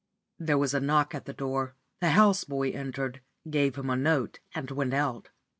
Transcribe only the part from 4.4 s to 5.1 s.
and went